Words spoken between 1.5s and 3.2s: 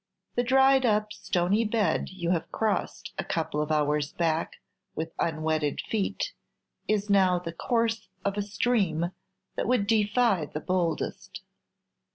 bed you have crossed